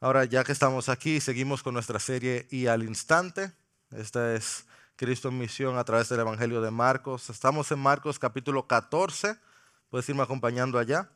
[0.00, 3.50] Ahora, ya que estamos aquí, seguimos con nuestra serie Y al instante.
[3.90, 7.30] Esta es Cristo en misión a través del Evangelio de Marcos.
[7.30, 9.36] Estamos en Marcos capítulo 14.
[9.90, 11.10] Puedes irme acompañando allá.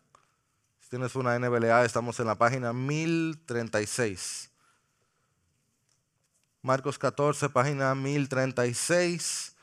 [0.81, 4.51] Si tienes una NBLA, estamos en la página 1036.
[6.61, 9.55] Marcos 14, página 1036.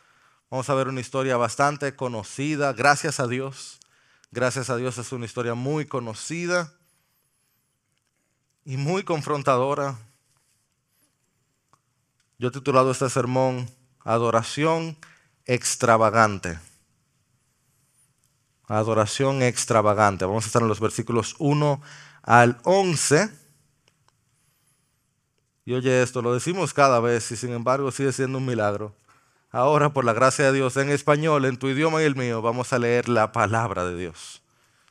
[0.50, 3.82] Vamos a ver una historia bastante conocida, gracias a Dios.
[4.32, 6.79] Gracias a Dios es una historia muy conocida
[8.70, 9.98] y muy confrontadora.
[12.38, 13.68] Yo he titulado este sermón
[14.02, 14.96] Adoración
[15.48, 16.60] extravagante.
[18.68, 20.26] Adoración extravagante.
[20.26, 21.82] Vamos a estar en los versículos 1
[22.22, 23.32] al 11.
[25.66, 28.94] Y oye esto, lo decimos cada vez y sin embargo sigue siendo un milagro.
[29.50, 32.72] Ahora, por la gracia de Dios, en español, en tu idioma y el mío, vamos
[32.72, 34.44] a leer la palabra de Dios.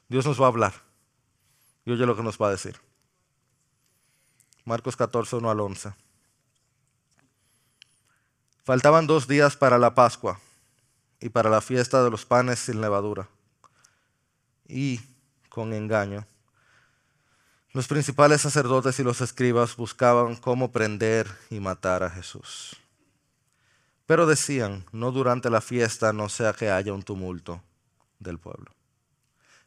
[0.08, 0.72] Dios nos va a hablar.
[1.84, 2.87] Y oye lo que nos va a decir.
[4.68, 5.94] Marcos 14, 1 al 11.
[8.64, 10.38] Faltaban dos días para la Pascua
[11.20, 13.30] y para la fiesta de los panes sin levadura.
[14.66, 15.00] Y,
[15.48, 16.26] con engaño,
[17.72, 22.76] los principales sacerdotes y los escribas buscaban cómo prender y matar a Jesús.
[24.04, 27.62] Pero decían, no durante la fiesta, no sea que haya un tumulto
[28.18, 28.77] del pueblo.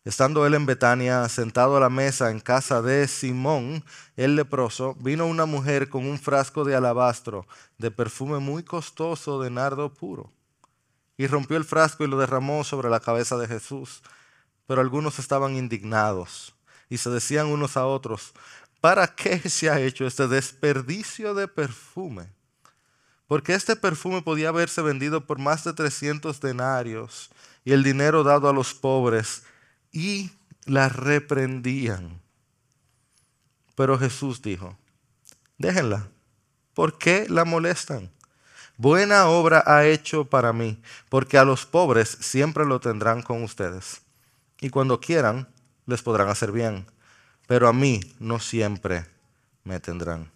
[0.04, 3.84] Estando él en Betania, sentado a la mesa en casa de Simón,
[4.16, 7.46] el leproso, vino una mujer con un frasco de alabastro,
[7.78, 10.32] de perfume muy costoso de nardo puro,
[11.18, 14.02] y rompió el frasco y lo derramó sobre la cabeza de Jesús.
[14.66, 16.56] Pero algunos estaban indignados
[16.90, 18.34] y se decían unos a otros,
[18.80, 22.28] ¿para qué se ha hecho este desperdicio de perfume?
[23.28, 27.30] Porque este perfume podía haberse vendido por más de 300 denarios
[27.64, 29.44] y el dinero dado a los pobres
[29.92, 30.32] y
[30.66, 32.22] la reprendían.
[33.76, 34.78] Pero Jesús dijo,
[35.58, 36.08] déjenla,
[36.74, 38.12] ¿por qué la molestan?
[38.78, 44.02] Buena obra ha hecho para mí, porque a los pobres siempre lo tendrán con ustedes.
[44.60, 45.48] Y cuando quieran,
[45.86, 46.86] les podrán hacer bien,
[47.48, 49.06] pero a mí no siempre
[49.64, 50.32] me tendrán.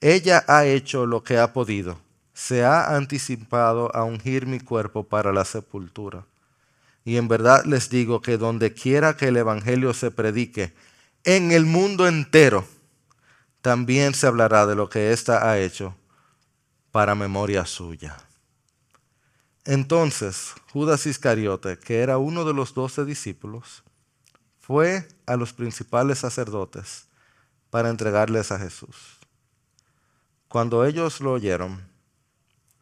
[0.00, 1.98] Ella ha hecho lo que ha podido,
[2.34, 6.24] se ha anticipado a ungir mi cuerpo para la sepultura.
[7.04, 10.74] Y en verdad les digo que donde quiera que el Evangelio se predique,
[11.24, 12.64] en el mundo entero,
[13.60, 15.96] también se hablará de lo que ésta ha hecho
[16.90, 18.18] para memoria suya.
[19.64, 23.84] Entonces Judas Iscariote, que era uno de los doce discípulos,
[24.60, 27.06] fue a los principales sacerdotes
[27.70, 29.18] para entregarles a Jesús.
[30.48, 31.80] Cuando ellos lo oyeron,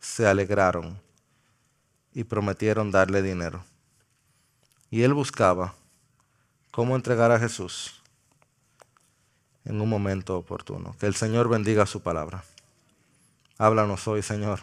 [0.00, 0.98] se alegraron
[2.12, 3.64] y prometieron darle dinero.
[4.90, 5.74] Y él buscaba
[6.70, 8.02] cómo entregar a Jesús
[9.64, 10.96] en un momento oportuno.
[10.98, 12.44] Que el Señor bendiga su palabra.
[13.58, 14.60] Háblanos hoy, Señor.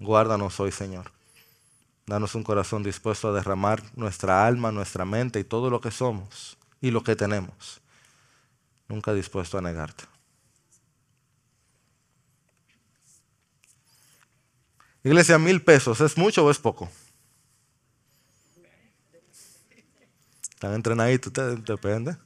[0.00, 1.12] Guárdanos hoy, Señor.
[2.06, 6.56] Danos un corazón dispuesto a derramar nuestra alma, nuestra mente y todo lo que somos
[6.80, 7.80] y lo que tenemos.
[8.88, 10.04] Nunca dispuesto a negarte.
[15.04, 16.90] Iglesia, mil pesos, ¿es mucho o es poco?
[20.58, 22.16] Están entrenaditos ustedes, depende.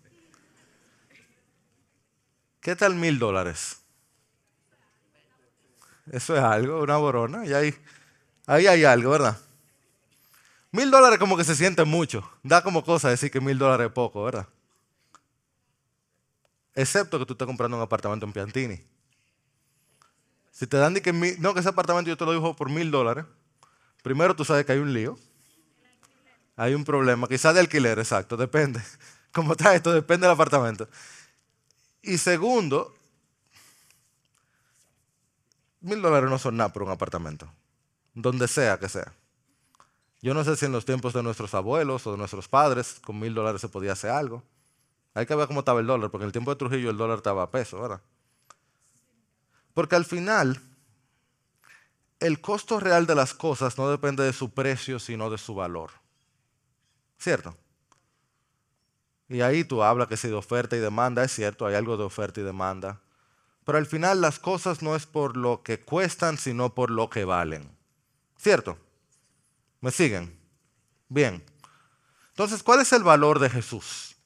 [2.62, 3.82] ¿Qué tal mil dólares?
[6.10, 7.44] Eso es algo, una borona.
[7.44, 7.74] Y ahí,
[8.46, 9.38] ahí hay algo, ¿verdad?
[10.70, 12.26] Mil dólares como que se siente mucho.
[12.42, 14.48] Da como cosa decir que mil dólares es poco, ¿verdad?
[16.74, 18.82] Excepto que tú estés comprando un apartamento en Piantini.
[20.52, 23.26] Si te dan que no, que ese apartamento yo te lo dijo por mil dólares,
[24.02, 25.18] primero tú sabes que hay un lío.
[26.56, 28.82] Hay un problema, quizás de alquiler, exacto, depende.
[29.32, 30.88] Como está esto, depende del apartamento.
[32.02, 32.94] Y segundo,
[35.80, 37.50] mil dólares no son nada por un apartamento,
[38.14, 39.12] donde sea que sea.
[40.20, 43.18] Yo no sé si en los tiempos de nuestros abuelos o de nuestros padres con
[43.18, 44.42] mil dólares se podía hacer algo.
[45.14, 47.18] Hay que ver cómo estaba el dólar, porque en el tiempo de Trujillo el dólar
[47.18, 48.00] estaba a peso, ¿verdad?
[49.74, 50.60] Porque al final,
[52.20, 55.90] el costo real de las cosas no depende de su precio, sino de su valor.
[57.22, 57.56] ¿Cierto?
[59.28, 62.02] Y ahí tú hablas que si de oferta y demanda, es cierto, hay algo de
[62.02, 63.00] oferta y demanda.
[63.64, 67.24] Pero al final las cosas no es por lo que cuestan, sino por lo que
[67.24, 67.70] valen.
[68.36, 68.76] ¿Cierto?
[69.80, 70.36] ¿Me siguen?
[71.08, 71.44] Bien.
[72.30, 74.16] Entonces, ¿cuál es el valor de Jesús?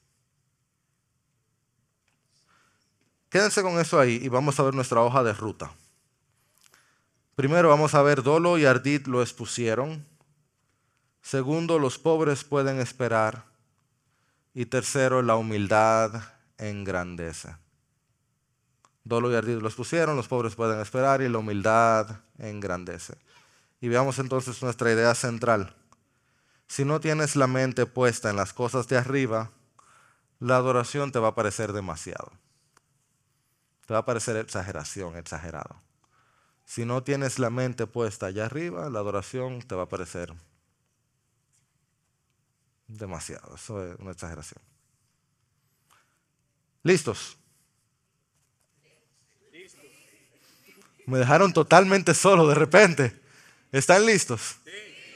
[3.29, 5.71] Quédense con eso ahí y vamos a ver nuestra hoja de ruta.
[7.35, 10.16] Primero vamos a ver Dolo y Ardit lo expusieron.
[11.27, 13.43] Segundo, los pobres pueden esperar.
[14.53, 16.23] Y tercero, la humildad
[16.57, 17.53] engrandece.
[19.03, 23.15] Dolo y ardid los pusieron, los pobres pueden esperar y la humildad engrandece.
[23.81, 25.75] Y veamos entonces nuestra idea central.
[26.65, 29.51] Si no tienes la mente puesta en las cosas de arriba,
[30.39, 32.31] la adoración te va a parecer demasiado.
[33.85, 35.75] Te va a parecer exageración, exagerado.
[36.63, 40.33] Si no tienes la mente puesta allá arriba, la adoración te va a parecer
[42.87, 43.55] demasiado.
[43.55, 44.61] Eso es una exageración.
[46.83, 47.37] ¿Listos?
[51.05, 53.17] Me dejaron totalmente solo de repente.
[53.71, 54.57] ¿Están listos?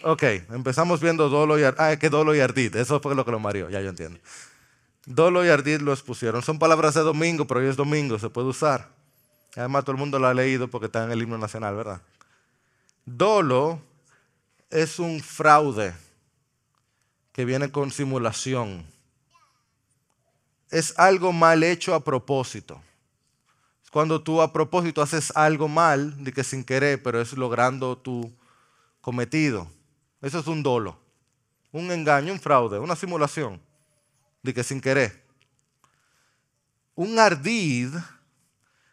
[0.03, 1.79] Ok, empezamos viendo Dolo y Ardid.
[1.79, 2.75] Ah, que Dolo y Ardid.
[2.75, 4.19] Eso fue lo que lo mareó, ya yo entiendo.
[5.05, 6.41] Dolo y Ardid los pusieron.
[6.41, 8.89] Son palabras de domingo, pero hoy es domingo, se puede usar.
[9.55, 12.01] Además, todo el mundo lo ha leído porque está en el himno nacional, ¿verdad?
[13.05, 13.81] Dolo
[14.69, 15.93] es un fraude
[17.41, 18.85] que viene con simulación.
[20.69, 22.79] Es algo mal hecho a propósito.
[23.91, 28.31] Cuando tú a propósito haces algo mal, de que sin querer, pero es logrando tu
[29.01, 29.67] cometido.
[30.21, 30.99] Eso es un dolo,
[31.71, 33.59] un engaño, un fraude, una simulación,
[34.43, 35.25] de que sin querer.
[36.93, 37.91] Un ardid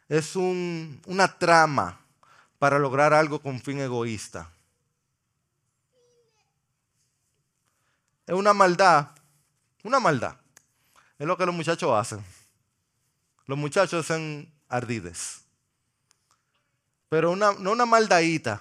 [0.08, 2.00] es una trama
[2.58, 4.50] para lograr algo con fin egoísta.
[8.28, 9.08] Es una maldad,
[9.82, 10.36] una maldad.
[11.18, 12.22] Es lo que los muchachos hacen.
[13.46, 15.40] Los muchachos hacen ardides.
[17.08, 18.60] Pero una, no una maldadita,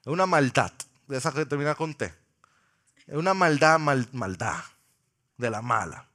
[0.00, 0.72] es una maldad,
[1.06, 2.12] de esa que termina con T.
[3.06, 4.64] Es una maldad, maldad,
[5.36, 6.08] de la mala.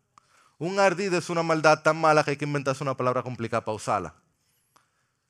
[0.57, 3.75] Un ardid es una maldad tan mala que hay que inventarse una palabra complicada para
[3.75, 4.13] usarla.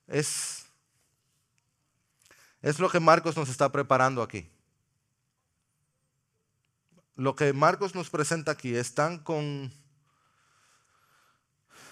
[0.08, 0.66] Es,
[2.60, 4.50] es lo que Marcos nos está preparando aquí.
[7.16, 9.72] Lo que Marcos nos presenta aquí es tan con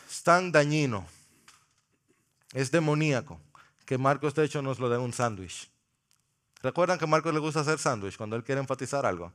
[0.09, 1.07] es tan dañino,
[2.53, 3.41] es demoníaco,
[3.85, 5.71] que Marcos de hecho nos lo da un sándwich.
[6.63, 9.33] ¿Recuerdan que Marcos le gusta hacer sándwich cuando él quiere enfatizar algo?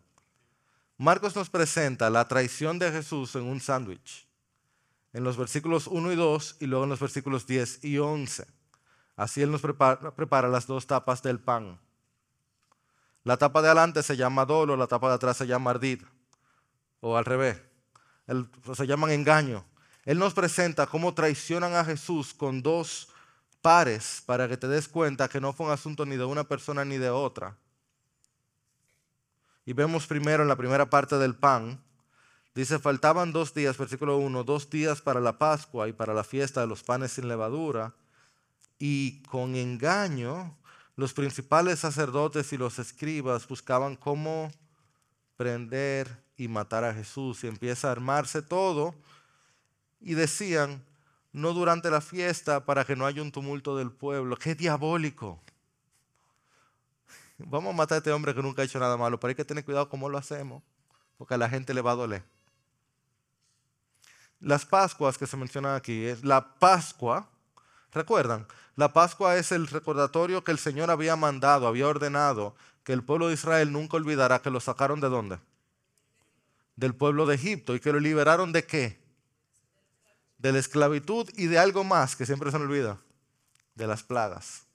[0.97, 4.27] Marcos nos presenta la traición de Jesús en un sándwich,
[5.13, 8.45] en los versículos 1 y 2 y luego en los versículos 10 y 11.
[9.15, 11.80] Así Él nos prepara, las dos tapas del pan.
[13.24, 16.01] La tapa de adelante se llama dolo, la tapa de atrás se llama ardid,
[17.01, 17.62] o al revés,
[18.74, 19.66] se llaman engaño.
[20.06, 23.10] Él nos presenta cómo traicionan a Jesús con dos
[23.62, 26.86] pares para que te des cuenta que no fue un asunto ni de una persona
[26.86, 27.57] ni de otra.
[29.65, 31.83] Y vemos primero en la primera parte del pan,
[32.56, 36.62] dice, faltaban dos días, versículo 1, dos días para la Pascua y para la fiesta
[36.62, 37.94] de los panes sin levadura
[38.80, 40.57] y con engaño
[41.00, 44.51] los principales sacerdotes y los escribas buscaban cómo
[45.38, 47.42] prender y matar a Jesús.
[47.46, 48.94] Y empieza a armarse todo
[50.01, 50.84] y decían,
[51.31, 54.36] no durante la fiesta para que no haya un tumulto del pueblo.
[54.36, 55.40] ¡Qué diabólico!
[57.38, 59.46] Vamos a matar a este hombre que nunca ha hecho nada malo, pero hay que
[59.46, 60.62] tener cuidado cómo lo hacemos,
[61.18, 62.24] porque a la gente le va a doler.
[64.42, 67.30] Las Pascuas que se mencionan aquí, es la Pascua,
[67.94, 68.46] ¿recuerdan?
[68.79, 72.55] La Pascua es el recordatorio que el Señor había mandado, había ordenado
[72.85, 75.37] que el pueblo de Israel nunca olvidará que lo sacaron de dónde?
[76.77, 78.97] Del pueblo de Egipto y que lo liberaron de qué?
[80.37, 83.01] De la esclavitud y de algo más que siempre se me olvida,
[83.75, 84.65] de las plagas.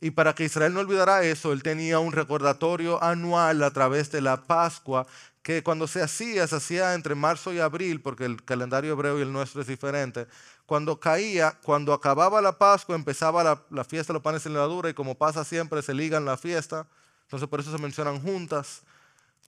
[0.00, 4.20] Y para que Israel no olvidara eso, él tenía un recordatorio anual a través de
[4.20, 5.06] la Pascua
[5.42, 9.22] que cuando se hacía, se hacía entre marzo y abril, porque el calendario hebreo y
[9.22, 10.26] el nuestro es diferente.
[10.66, 14.94] Cuando caía, cuando acababa la Pascua, empezaba la, fiesta de los panes sin levadura, y
[14.94, 16.86] como pasa siempre, se ligan la fiesta.
[17.22, 18.82] Entonces, por eso se mencionan juntas.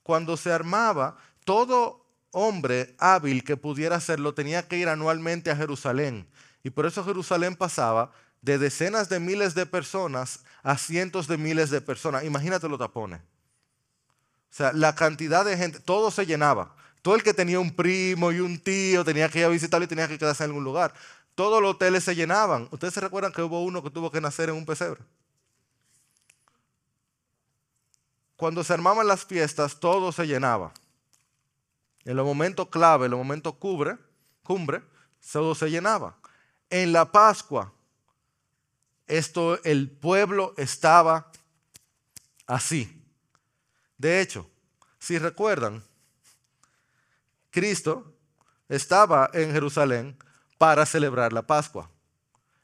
[0.01, 6.27] Cuando se armaba, todo hombre hábil que pudiera hacerlo tenía que ir anualmente a Jerusalén.
[6.63, 11.69] Y por eso Jerusalén pasaba de decenas de miles de personas a cientos de miles
[11.69, 12.23] de personas.
[12.23, 13.21] Imagínate los tapones.
[13.21, 16.75] O sea, la cantidad de gente, todo se llenaba.
[17.01, 19.87] Todo el que tenía un primo y un tío tenía que ir a visitarlo y
[19.87, 20.93] tenía que quedarse en algún lugar.
[21.35, 22.67] Todos los hoteles se llenaban.
[22.71, 25.01] ¿Ustedes se recuerdan que hubo uno que tuvo que nacer en un pesebre?
[28.35, 30.73] Cuando se armaban las fiestas, todo se llenaba.
[32.03, 33.97] En los momentos clave, en los momentos cubre,
[34.43, 34.81] cumbre,
[35.31, 36.17] todo se llenaba.
[36.69, 37.71] En la Pascua,
[39.11, 41.29] esto, el pueblo estaba
[42.47, 43.03] así.
[43.97, 44.49] De hecho,
[44.99, 45.83] si recuerdan,
[47.49, 48.15] Cristo
[48.69, 50.17] estaba en Jerusalén
[50.57, 51.91] para celebrar la Pascua.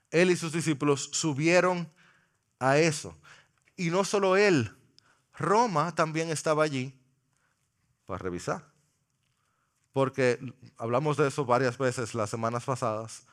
[0.09, 1.91] Él y sus discípulos subieron
[2.59, 3.17] a eso.
[3.75, 4.73] Y no solo él,
[5.33, 6.97] Roma también estaba allí
[8.05, 8.63] para revisar.
[9.91, 10.39] Porque
[10.77, 13.23] hablamos de eso varias veces las semanas pasadas.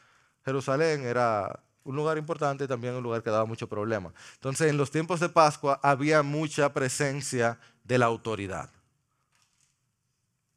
[0.45, 4.13] Jerusalén era un lugar importante también un lugar que daba mucho problema.
[4.35, 8.71] Entonces, en los tiempos de Pascua había mucha presencia de la autoridad.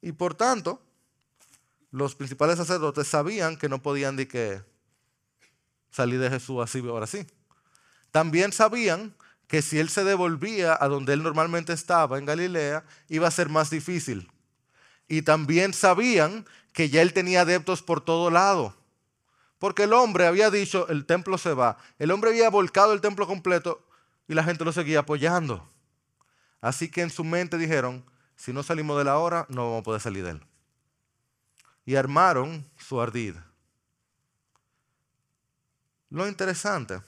[0.02, 0.82] Y por tanto,
[1.92, 4.62] los principales sacerdotes sabían que no podían de que
[5.92, 7.26] salir de Jesús así ahora sí.
[8.12, 9.14] También sabían
[9.48, 13.50] que si él se devolvía a donde él normalmente estaba, en Galilea, iba a ser
[13.50, 14.30] más difícil.
[15.08, 18.76] Y también sabían que ya él tenía adeptos por todo lado.
[19.60, 21.78] Porque el hombre había dicho, el templo se va.
[21.98, 23.84] El hombre había volcado el templo completo
[24.28, 25.68] y la gente lo seguía apoyando.
[26.62, 29.84] Así que en su mente dijeron, si no salimos de la hora, no vamos a
[29.84, 30.46] poder salir de él.
[31.86, 33.36] Y armaron su ardid.
[36.10, 37.02] Lo interesante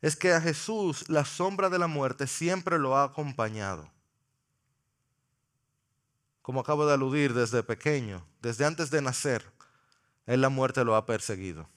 [0.00, 3.90] es que a Jesús la sombra de la muerte siempre lo ha acompañado.
[6.42, 9.44] Como acabo de aludir desde pequeño, desde antes de nacer,
[10.30, 11.68] él la muerte lo ha perseguido.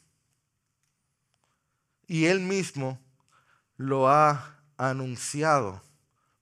[2.05, 2.99] Y él mismo
[3.77, 5.81] lo ha anunciado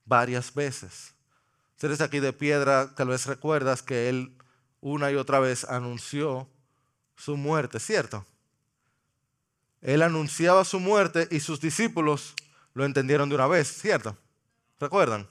[0.03, 1.13] varias veces.
[1.77, 4.37] Si eres aquí de piedra, tal vez recuerdas que él
[4.81, 6.49] una y otra vez anunció
[7.15, 8.25] su muerte, ¿cierto?
[9.79, 12.35] Él anunciaba su muerte y sus discípulos
[12.73, 14.17] lo entendieron de una vez, ¿cierto?
[14.81, 15.29] ¿Recuerdan?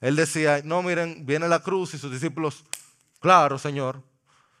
[0.00, 2.64] Él decía, no, miren, viene la cruz y sus discípulos,
[3.20, 4.02] claro, Señor,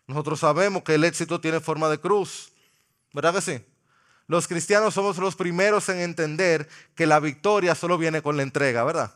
[0.06, 2.52] nosotros sabemos que el éxito tiene forma de cruz,
[3.12, 3.64] ¿verdad que sí?
[4.28, 8.84] Los cristianos somos los primeros en entender que la victoria solo viene con la entrega,
[8.84, 9.14] ¿verdad?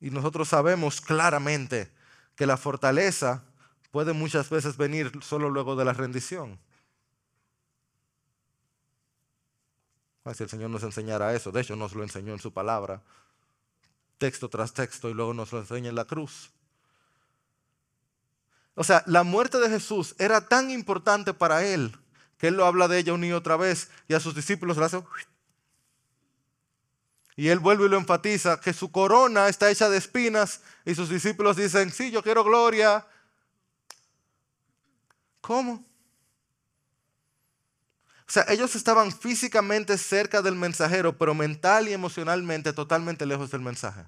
[0.00, 1.90] Y nosotros sabemos claramente
[2.36, 3.42] que la fortaleza
[3.90, 6.58] puede muchas veces venir solo luego de la rendición.
[10.34, 13.00] Si el Señor nos enseñara eso, de hecho nos lo enseñó en su palabra,
[14.18, 16.50] texto tras texto, y luego nos lo enseña en la cruz.
[18.74, 21.96] O sea, la muerte de Jesús era tan importante para él
[22.38, 24.84] que él lo habla de ella una y otra vez y a sus discípulos le
[24.84, 25.02] hace...
[27.38, 31.10] Y él vuelve y lo enfatiza, que su corona está hecha de espinas y sus
[31.10, 33.06] discípulos dicen, sí, yo quiero gloria,
[35.46, 35.84] ¿Cómo?
[38.28, 43.60] O sea, ellos estaban físicamente cerca del mensajero, pero mental y emocionalmente totalmente lejos del
[43.60, 44.04] mensaje.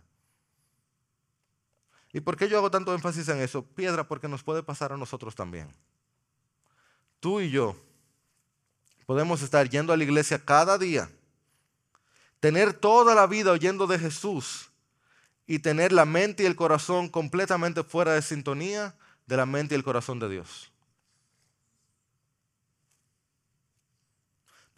[2.12, 3.62] ¿Y por qué yo hago tanto énfasis en eso?
[3.62, 5.68] Piedra, porque nos puede pasar a nosotros también.
[7.20, 7.76] Tú y yo
[9.06, 11.10] podemos estar yendo a la iglesia cada día,
[12.40, 14.70] tener toda la vida oyendo de Jesús
[15.46, 18.94] y tener la mente y el corazón completamente fuera de sintonía
[19.26, 20.72] de la mente y el corazón de Dios.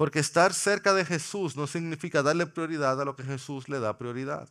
[0.01, 3.99] Porque estar cerca de Jesús no significa darle prioridad a lo que Jesús le da
[3.99, 4.49] prioridad.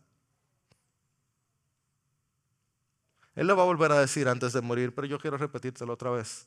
[3.33, 6.11] Él lo va a volver a decir antes de morir, pero yo quiero repetírselo otra
[6.11, 6.45] vez.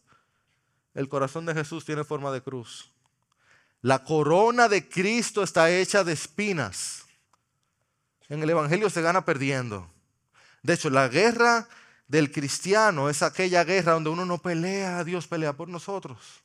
[0.94, 2.92] El corazón de Jesús tiene forma de cruz.
[3.80, 7.04] La corona de Cristo está hecha de espinas.
[8.28, 9.90] En el Evangelio se gana perdiendo.
[10.62, 11.68] De hecho, la guerra
[12.06, 16.44] del cristiano es aquella guerra donde uno no pelea, Dios pelea por nosotros.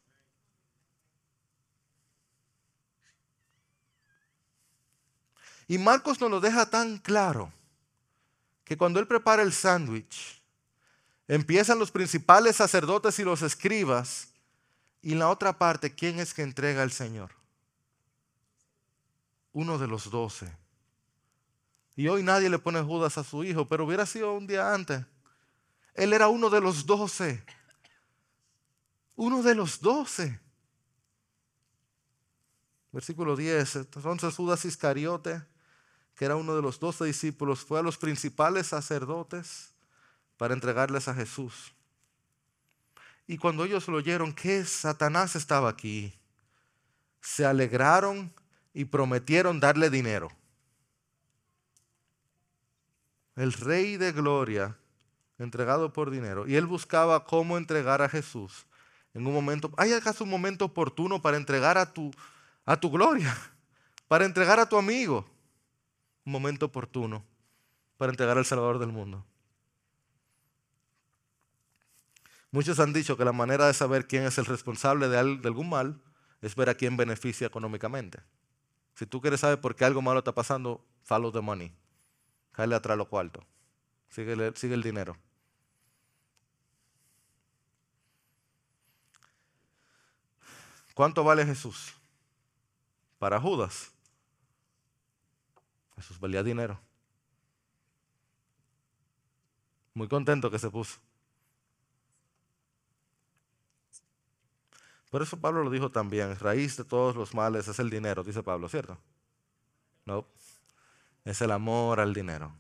[5.68, 7.52] Y Marcos nos lo deja tan claro
[8.64, 10.42] que cuando él prepara el sándwich,
[11.28, 14.30] empiezan los principales sacerdotes y los escribas,
[15.02, 17.32] y en la otra parte, ¿quién es que entrega al Señor?
[19.52, 20.52] Uno de los doce.
[21.96, 25.06] Y hoy nadie le pone Judas a su hijo, pero hubiera sido un día antes.
[25.94, 27.44] Él era uno de los doce.
[29.16, 30.40] Uno de los doce.
[32.92, 33.78] Versículo 10.
[33.78, 35.42] Entonces Judas Iscariote
[36.18, 39.76] que era uno de los doce discípulos, fue a los principales sacerdotes
[40.36, 41.74] para entregarles a Jesús.
[43.28, 46.12] Y cuando ellos lo oyeron que Satanás estaba aquí,
[47.22, 48.34] se alegraron
[48.74, 50.30] y prometieron darle dinero.
[53.36, 54.76] El rey de gloria,
[55.38, 58.66] entregado por dinero, y él buscaba cómo entregar a Jesús
[59.14, 59.72] en un momento.
[59.78, 62.10] ¿Hay acaso un momento oportuno para entregar a tu,
[62.66, 63.38] a tu gloria?
[64.08, 65.37] Para entregar a tu amigo
[66.32, 67.24] momento oportuno
[67.98, 69.26] para entregar al Salvador del mundo.
[72.52, 76.02] Muchos han dicho que la manera de saber quién es el responsable de, algún mal
[76.42, 78.20] es ver a quién beneficia económicamente.
[78.96, 81.74] Si tú quieres saber por qué algo malo está pasando, follow the money.
[82.52, 83.44] Cállate atrás lo cuarto.
[84.10, 85.18] Sigue, sigue el dinero.
[90.94, 91.94] ¿Cuánto vale Jesús?
[93.20, 93.92] Para Judas,
[95.98, 96.80] Jesús valía dinero.
[99.94, 101.00] Muy contento que se puso.
[105.10, 108.44] Por eso Pablo lo dijo también, raíz de todos los males es el dinero, dice
[108.44, 108.98] Pablo, ¿cierto?
[110.06, 110.28] No,
[111.26, 112.54] es el amor al dinero.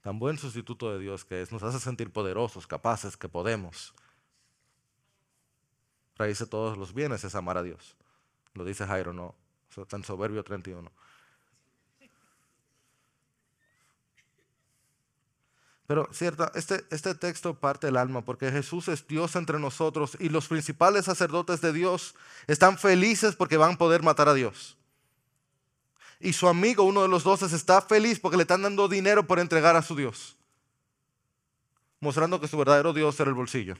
[0.00, 3.92] Tan buen sustituto de Dios que es, nos hace sentir poderosos, capaces, que podemos.
[6.16, 7.96] Raíz de todos los bienes es amar a Dios.
[8.54, 9.34] Lo dice Jairo, no,
[9.76, 10.90] está en Soberbio 31.
[15.90, 20.28] Pero cierta, este, este texto parte del alma porque Jesús es Dios entre nosotros y
[20.28, 22.14] los principales sacerdotes de Dios
[22.46, 24.78] están felices porque van a poder matar a Dios.
[26.20, 29.40] Y su amigo, uno de los doce, está feliz porque le están dando dinero por
[29.40, 30.36] entregar a su Dios.
[31.98, 33.74] Mostrando que su verdadero Dios era el bolsillo.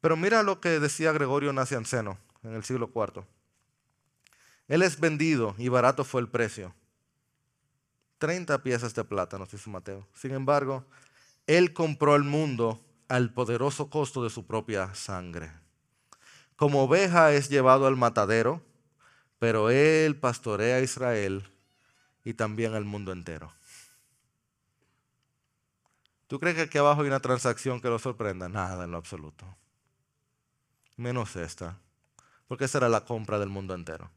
[0.00, 3.37] Pero mira lo que decía Gregorio Nacianceno en el siglo IV.
[4.68, 6.74] Él es vendido y barato fue el precio.
[8.18, 10.06] 30 piezas de plata, nos dice Mateo.
[10.14, 10.84] Sin embargo,
[11.46, 15.50] Él compró el mundo al poderoso costo de su propia sangre.
[16.56, 18.62] Como oveja es llevado al matadero,
[19.38, 21.48] pero Él pastorea a Israel
[22.24, 23.52] y también al mundo entero.
[26.26, 28.50] ¿Tú crees que aquí abajo hay una transacción que lo sorprenda?
[28.50, 29.46] Nada en lo absoluto.
[30.96, 31.78] Menos esta,
[32.48, 34.10] porque esa era la compra del mundo entero.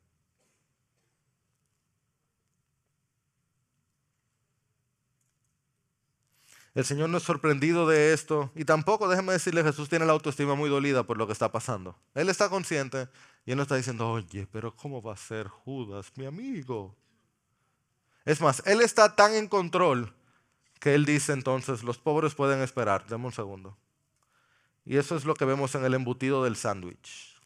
[6.74, 8.52] El Señor no es sorprendido de esto.
[8.56, 11.98] Y tampoco, déjeme decirle, Jesús tiene la autoestima muy dolida por lo que está pasando.
[12.16, 13.10] Él está consciente
[13.46, 16.96] y él no está diciendo, oye, pero ¿cómo va a ser Judas, mi amigo?
[18.24, 20.14] Es más, él está tan en control
[20.80, 23.06] que él dice entonces, los pobres pueden esperar.
[23.08, 23.78] Deme un segundo.
[24.86, 27.40] Y eso es lo que vemos en el embutido del sándwich.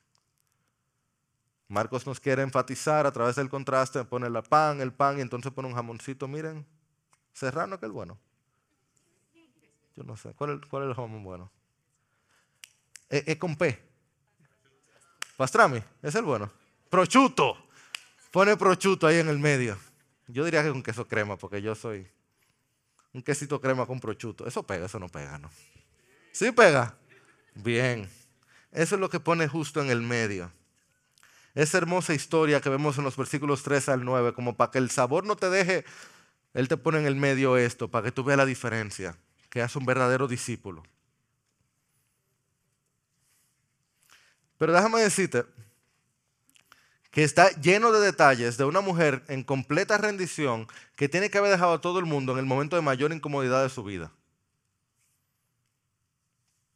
[1.68, 5.52] Marcos nos quiere enfatizar a través del contraste, pone el pan, el pan y entonces
[5.52, 6.66] pone un jamoncito, miren,
[7.34, 8.20] serrano que es bueno.
[9.96, 10.34] Yo no sé.
[10.34, 11.52] ¿Cuál, es el jamón bueno?
[13.10, 13.82] Es, con P.
[15.38, 16.52] Pastrami, es el bueno.
[16.90, 17.58] Prochuto.
[18.32, 19.78] Pone prochuto ahí en el medio.
[20.28, 22.08] Yo diría que con queso crema, porque yo soy
[23.14, 24.46] un quesito crema con prochuto.
[24.46, 25.50] Eso pega, eso no pega, ¿no?
[26.32, 26.98] ¿Sí pega?
[27.54, 28.10] Bien.
[28.72, 30.52] Eso es lo que pone justo en el medio.
[31.54, 34.90] Esa hermosa historia que vemos en los versículos 3 al 9, como para que el
[34.90, 35.86] sabor no te deje,
[36.54, 39.18] Él te pone en el medio esto, para que tú veas la diferencia
[39.56, 40.84] que hace un verdadero discípulo.
[44.58, 45.46] Pero déjame decirte
[47.10, 51.52] que está lleno de detalles de una mujer en completa rendición que tiene que haber
[51.52, 54.12] dejado a todo el mundo en el momento de mayor incomodidad de su vida.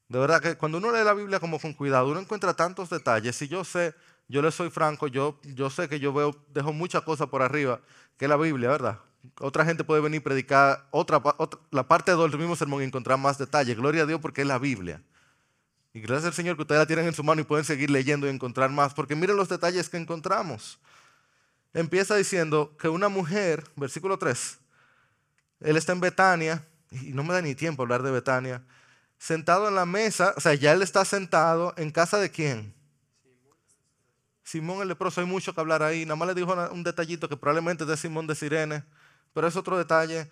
[0.07, 3.41] De verdad que cuando uno lee la Biblia como con cuidado, uno encuentra tantos detalles.
[3.41, 3.93] Y yo sé,
[4.29, 7.81] yo le soy franco, yo, yo sé que yo veo, dejo muchas cosas por arriba
[8.15, 8.99] que la Biblia, ¿verdad?
[9.39, 11.21] Otra gente puede venir a predicar otra,
[11.71, 13.75] la parte del mismo sermón y encontrar más detalle.
[13.75, 15.01] Gloria a Dios porque es la Biblia.
[15.93, 18.27] Y gracias al Señor que ustedes la tienen en su mano y pueden seguir leyendo
[18.27, 18.93] y encontrar más.
[18.93, 20.79] Porque miren los detalles que encontramos.
[21.73, 24.59] Empieza diciendo que una mujer, versículo 3,
[25.61, 28.63] él está en Betania, y no me da ni tiempo hablar de Betania,
[29.17, 32.73] sentado en la mesa, o sea, ya él está sentado en casa de quién?
[34.43, 36.05] Simón el leproso, hay mucho que hablar ahí.
[36.05, 38.83] Nada más le dijo un detallito que probablemente es de Simón de Sirene
[39.33, 40.29] pero es otro detalle.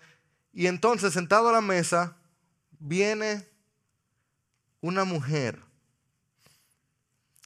[0.52, 2.16] Y entonces, sentado a la mesa,
[2.78, 3.46] viene
[4.80, 5.60] una mujer.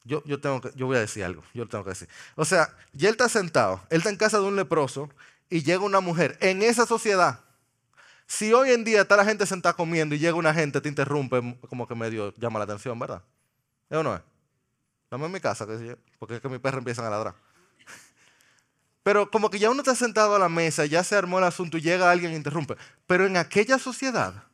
[0.05, 2.09] Yo, yo, tengo que, yo voy a decir algo, yo tengo que decir.
[2.35, 5.09] O sea, ya él está sentado, él está en casa de un leproso
[5.49, 6.37] y llega una mujer.
[6.41, 7.41] En esa sociedad,
[8.27, 11.59] si hoy en día está la gente sentada comiendo y llega una gente, te interrumpe,
[11.69, 13.23] como que medio llama la atención, ¿verdad?
[13.89, 14.23] ¿Es o no es?
[15.11, 15.67] Dame en mi casa,
[16.19, 17.35] porque es que mis perros empiezan a ladrar.
[19.03, 21.77] Pero como que ya uno está sentado a la mesa, ya se armó el asunto
[21.77, 22.77] y llega alguien e interrumpe.
[23.07, 24.45] Pero en aquella sociedad,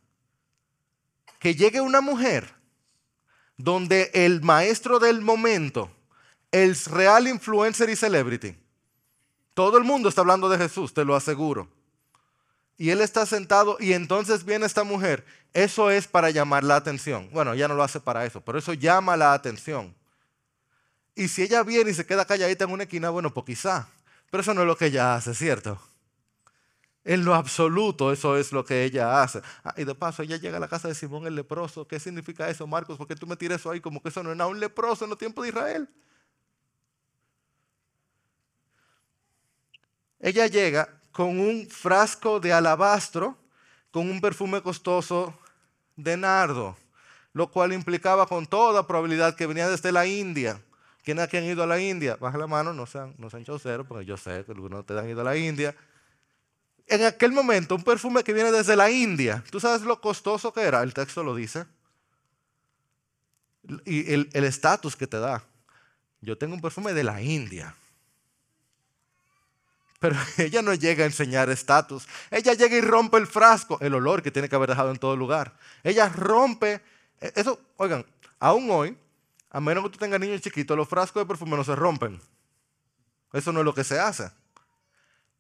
[1.38, 2.54] que llegue una mujer
[3.56, 5.90] donde el maestro del momento,
[6.50, 8.56] el real influencer y celebrity,
[9.52, 11.68] todo el mundo está hablando de Jesús, te lo aseguro.
[12.78, 15.26] Y él está sentado y entonces viene esta mujer.
[15.52, 17.28] Eso es para llamar la atención.
[17.32, 19.94] Bueno, ella no lo hace para eso, pero eso llama la atención.
[21.16, 23.88] Y si ella viene y se queda calladita en una esquina, bueno, pues quizá.
[24.30, 25.80] Pero eso no es lo que ella hace, ¿cierto?
[27.04, 29.40] En lo absoluto, eso es lo que ella hace.
[29.64, 31.88] Ah, y de paso, ella llega a la casa de Simón el leproso.
[31.88, 32.98] ¿Qué significa eso, Marcos?
[32.98, 35.18] Porque tú me tiras eso ahí como que eso no nada un leproso en los
[35.18, 35.88] tiempos de Israel.
[40.20, 43.38] Ella llega con un frasco de alabastro,
[43.90, 45.36] con un perfume costoso
[45.96, 46.76] de nardo,
[47.32, 50.60] lo cual implicaba con toda probabilidad que venía desde la India.
[51.08, 52.16] ¿Quiénes aquí han ido a la India?
[52.16, 55.08] Baja la mano, no sean, no sean chauceros, porque yo sé que algunos ustedes han
[55.08, 55.74] ido a la India.
[56.86, 59.42] en aquel momento un perfume que viene desde la India.
[59.50, 60.82] ¿Tú sabes lo costoso que era?
[60.82, 61.64] El texto lo dice.
[63.86, 65.42] Y el estatus que te da.
[66.20, 67.74] Yo tengo un perfume de la India.
[70.00, 72.06] Pero ella no llega a enseñar estatus.
[72.30, 75.16] Ella llega y rompe el frasco, el olor que tiene que haber dejado en todo
[75.16, 75.56] lugar.
[75.82, 76.82] Ella rompe.
[77.18, 78.04] E, eso, oigan,
[78.38, 78.94] aún hoy,
[79.50, 82.20] a menos que tú tengas niños chiquitos, los frascos de perfume no se rompen.
[83.32, 84.30] Eso no es lo que se hace.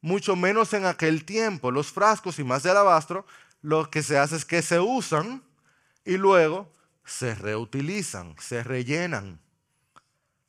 [0.00, 1.70] Mucho menos en aquel tiempo.
[1.70, 3.26] Los frascos y más de alabastro,
[3.62, 5.42] lo que se hace es que se usan
[6.04, 6.72] y luego
[7.04, 9.40] se reutilizan, se rellenan.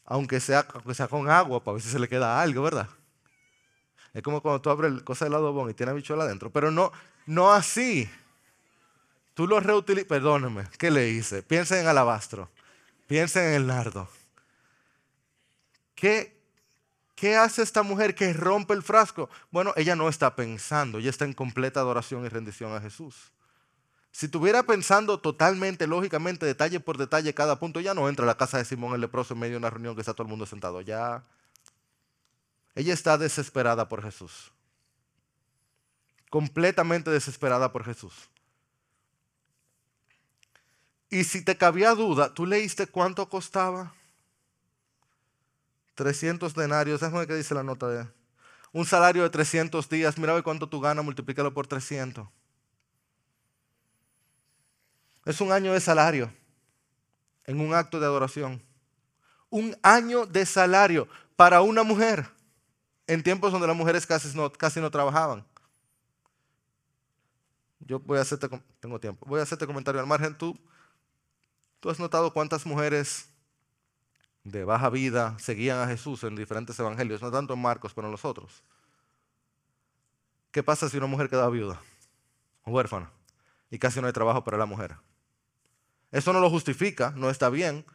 [0.06, 2.90] Aunque sea, con agua, para ver si se le queda algo, ¿verdad?
[4.14, 6.52] Es como cuando tú abres el cosa del adobón y tiene bichuela adentro.
[6.52, 6.92] Pero no,
[7.26, 8.10] no así.
[9.34, 10.08] Tú lo reutilizas.
[10.08, 11.44] Perdóneme, ¿qué le hice?
[11.44, 12.50] Piensa en alabastro.
[13.10, 14.08] Piensa en el nardo.
[15.96, 16.40] ¿Qué,
[17.16, 19.32] ¿Qué hace esta mujer que rompe el frasco?
[19.50, 23.16] Bueno, ella no está pensando, ella está en completa adoración y rendición a Jesús.
[24.12, 28.38] Si estuviera pensando totalmente, lógicamente, detalle por detalle cada punto, ya no entra a la
[28.38, 30.46] casa de Simón el leproso en medio de una reunión que está todo el mundo
[30.46, 30.80] sentado.
[30.82, 31.24] Ya
[32.76, 34.52] ella está desesperada por Jesús.
[36.30, 38.30] Completamente desesperada por Jesús.
[41.10, 43.94] Y si te cabía duda, ¿tú leíste cuánto costaba?
[45.96, 48.08] 300 denarios, lo que dice la nota de...
[48.72, 52.28] Un salario de 300 días, mira cuánto tú ganas, multiplícalo por 300.
[55.26, 56.32] Es un año de salario
[57.46, 58.64] en un acto de adoración.
[59.50, 62.30] Un año de salario para una mujer
[63.08, 65.44] en tiempos donde las mujeres casi no, casi no trabajaban.
[67.80, 68.48] Yo voy a hacerte,
[68.80, 70.38] tengo tiempo, voy a hacerte comentario al margen.
[70.38, 70.58] ¿Tú,
[71.80, 73.30] tú has notado cuántas mujeres
[74.44, 78.12] de baja vida seguían a Jesús en diferentes evangelios, no tanto en Marcos, pero en
[78.12, 78.64] los otros.
[80.52, 81.80] ¿Qué pasa si una mujer queda viuda,
[82.66, 83.12] huérfana,
[83.70, 84.96] y casi no hay trabajo para la mujer?
[86.12, 87.86] Eso no lo justifica, no está bien,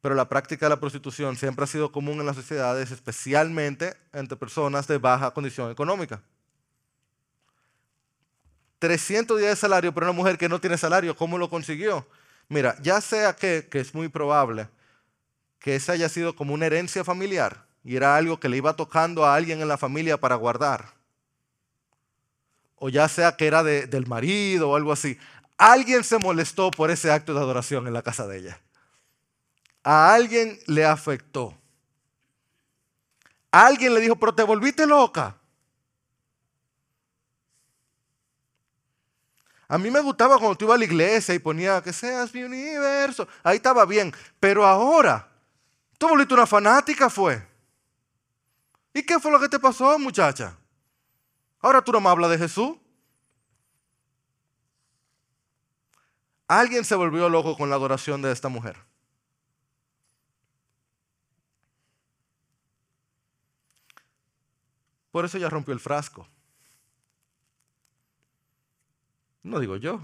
[0.00, 4.36] pero la práctica de la prostitución siempre ha sido común en las sociedades, especialmente entre
[4.36, 6.20] personas de baja condición económica.
[8.80, 12.06] 300 días de salario para una mujer que no tiene salario, ¿cómo lo consiguió?
[12.48, 14.68] Mira, ya sea que, que es muy probable
[15.58, 19.24] que esa haya sido como una herencia familiar y era algo que le iba tocando
[19.24, 20.92] a alguien en la familia para guardar,
[22.76, 25.18] o ya sea que era del marido o algo así,
[25.56, 28.60] alguien se molestó por ese acto de adoración en la casa de ella
[29.84, 31.54] a alguien le afectó.
[33.52, 35.36] Alguien le dijo, pero te volviste loca.
[39.74, 42.44] A mí me gustaba cuando tú ibas a la iglesia y ponía que seas mi
[42.44, 43.26] universo.
[43.42, 44.14] Ahí estaba bien.
[44.38, 45.28] Pero ahora,
[45.98, 47.44] tú volviste una fanática, fue.
[48.92, 50.56] ¿Y qué fue lo que te pasó, muchacha?
[51.58, 52.76] Ahora tú no me hablas de Jesús.
[56.46, 58.76] Alguien se volvió loco con la adoración de esta mujer.
[65.10, 66.28] Por eso ella rompió el frasco.
[69.44, 70.00] No digo yo.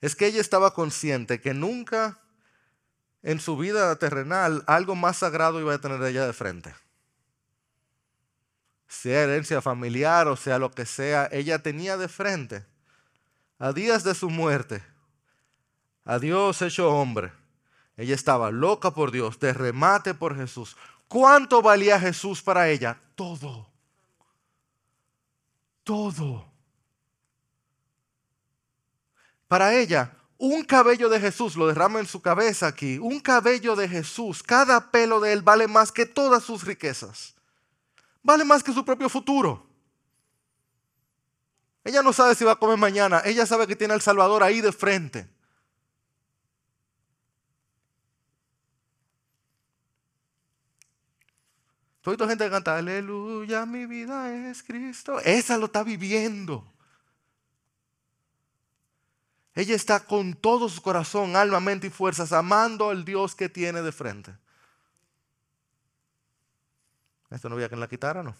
[0.00, 2.18] Es que ella estaba consciente que nunca
[3.22, 6.74] en su vida terrenal algo más sagrado iba a tener ella de frente.
[8.88, 12.64] Sea herencia familiar o sea lo que sea, ella tenía de frente
[13.58, 14.82] a días de su muerte,
[16.06, 17.30] a Dios hecho hombre.
[17.98, 20.78] Ella estaba loca por Dios, de remate por Jesús.
[21.06, 22.98] ¿Cuánto valía Jesús para ella?
[23.14, 23.72] Todo
[25.84, 26.51] todo.
[29.52, 33.86] Para ella, un cabello de Jesús, lo derrama en su cabeza aquí, un cabello de
[33.86, 37.34] Jesús, cada pelo de él vale más que todas sus riquezas.
[38.22, 39.66] Vale más que su propio futuro.
[41.84, 44.62] Ella no sabe si va a comer mañana, ella sabe que tiene al Salvador ahí
[44.62, 45.28] de frente.
[52.00, 55.20] Toda gente canta, aleluya, mi vida es Cristo.
[55.20, 56.72] Esa lo está viviendo.
[59.54, 63.82] Ella está con todo su corazón, alma, mente y fuerzas, amando al Dios que tiene
[63.82, 64.34] de frente.
[67.30, 68.34] Esto no había que la quitara, ¿no?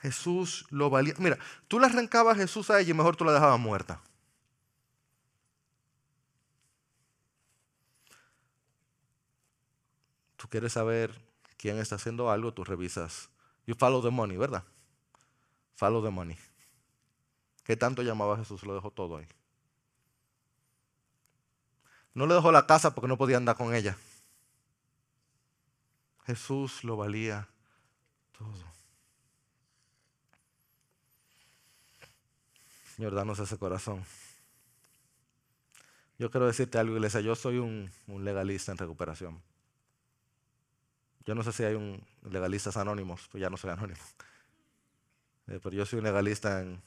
[0.00, 1.14] Jesús lo valía.
[1.18, 4.00] Mira, tú le arrancabas a Jesús a ella y mejor tú la dejabas muerta.
[10.36, 11.20] Tú quieres saber
[11.56, 13.28] quién está haciendo algo, tú revisas.
[13.66, 14.62] You follow the money, ¿verdad?
[15.74, 16.38] Follow the money.
[17.68, 18.62] ¿Qué tanto llamaba a Jesús?
[18.62, 19.28] Lo dejó todo ahí.
[22.14, 23.94] No le dejó la casa porque no podía andar con ella.
[26.24, 27.46] Jesús lo valía
[28.32, 28.64] todo.
[32.96, 34.02] Señor, danos ese corazón.
[36.18, 37.20] Yo quiero decirte algo, iglesia.
[37.20, 39.42] Yo soy un, legalista en recuperación.
[41.26, 44.00] Yo no sé si hay un legalistas anónimos, pues ya no soy anónimo.
[45.48, 46.82] Eh, pero yo soy un legalista en,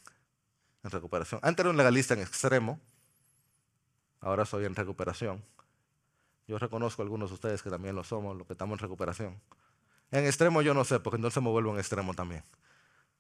[0.84, 1.40] en recuperación.
[1.44, 2.80] Antes era un legalista en extremo,
[4.20, 5.44] ahora soy en recuperación.
[6.48, 9.42] Yo reconozco a algunos de ustedes que también lo somos, los que estamos en recuperación.
[10.12, 12.44] En extremo yo no sé, porque entonces me vuelvo en extremo también.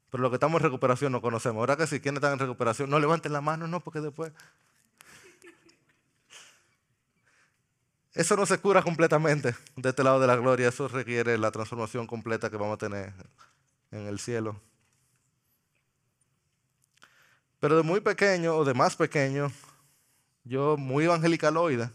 [0.10, 1.60] Pero los que estamos en recuperación no conocemos.
[1.60, 4.34] Ahora que si quienes están en recuperación, no levanten la mano, no, porque después...
[8.13, 10.67] Eso no se cura completamente de este lado de la gloria.
[10.67, 13.13] Eso requiere la transformación completa que vamos a tener
[13.91, 14.60] en el cielo.
[17.62, 19.52] Pero de muy pequeño o de más pequeño,
[20.43, 21.91] yo muy evangelicaloide,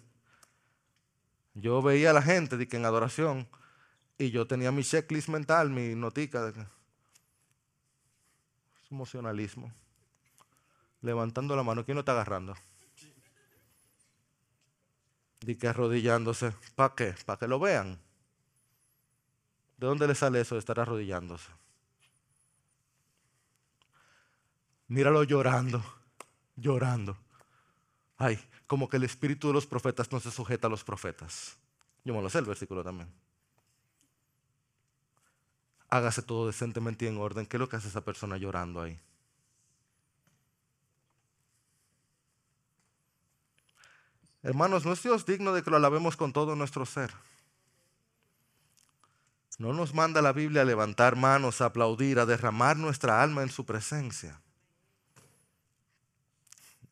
[1.55, 3.49] yo veía a la gente de que en adoración
[4.17, 6.67] y yo tenía mi checklist mental, mi notica de que
[8.93, 9.73] emocionalismo.
[11.03, 12.55] Levantando la mano, ¿quién lo está agarrando?
[15.41, 16.53] Di que arrodillándose.
[16.77, 17.15] ¿Para qué?
[17.27, 17.99] Para que lo vean.
[19.77, 21.51] ¿De dónde le sale eso de estar arrodillándose?
[24.89, 25.83] Míralo llorando,
[26.57, 27.17] llorando.
[28.19, 31.57] Ay, como que el espíritu de los profetas no se sujeta a los profetas.
[32.05, 33.09] Yo me lo sé el versículo también
[35.89, 37.47] hágase todo decentemente y en orden.
[37.47, 38.99] ¿Qué es lo que hace esa persona llorando ahí?
[44.43, 47.13] Hermanos, no es Dios digno de que lo alabemos con todo nuestro ser.
[49.59, 53.49] No nos manda la Biblia a levantar manos, a aplaudir, a derramar nuestra alma en
[53.49, 54.41] su presencia.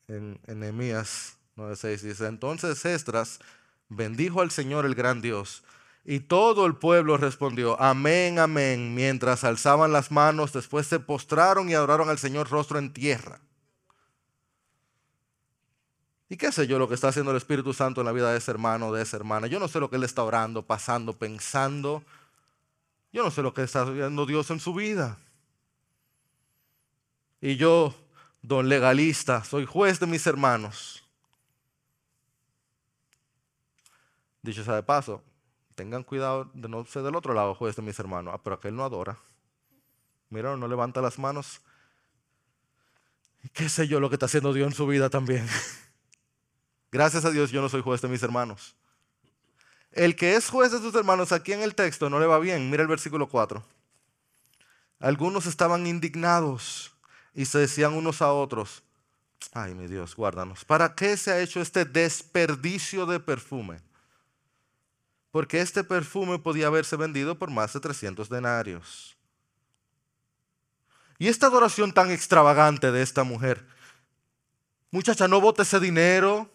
[0.08, 3.40] En, Nehemías 9:6 dice, entonces Estras
[3.88, 5.62] bendijo al Señor el gran Dios
[6.04, 11.74] y todo el pueblo respondió, amén, amén, mientras alzaban las manos, después se postraron y
[11.74, 13.40] adoraron al Señor rostro en tierra.
[16.28, 18.38] ¿Y qué sé yo lo que está haciendo el Espíritu Santo en la vida de
[18.38, 19.46] ese hermano, de esa hermana?
[19.46, 22.02] Yo no sé lo que él está orando, pasando, pensando.
[23.12, 25.18] Yo no sé lo que está haciendo Dios en su vida.
[27.40, 27.94] Y yo,
[28.44, 31.02] don legalista, soy juez de mis hermanos.
[34.42, 35.22] Dicho sea de paso,
[35.74, 38.34] tengan cuidado de no ser del otro lado, juez de mis hermanos.
[38.36, 39.18] Ah, pero aquel no adora.
[40.28, 41.62] Mira, no levanta las manos.
[43.54, 45.48] ¿Qué sé yo lo que está haciendo Dios en su vida también?
[46.92, 48.76] Gracias a Dios yo no soy juez de mis hermanos.
[49.90, 52.70] El que es juez de sus hermanos aquí en el texto no le va bien.
[52.70, 53.64] Mira el versículo 4.
[55.00, 56.93] Algunos estaban indignados
[57.34, 58.82] y se decían unos a otros,
[59.52, 63.80] ay mi Dios, guárdanos, ¿para qué se ha hecho este desperdicio de perfume?
[65.34, 69.16] porque este perfume podía haberse vendido por más de 300 denarios.
[71.18, 73.66] Y esta adoración tan extravagante de esta mujer,
[74.92, 76.48] muchacha, no vote ese dinero,